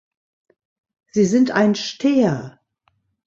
Sie 1.11 1.25
sind 1.25 1.51
ein 1.51 1.75
"Steher". 1.75 2.59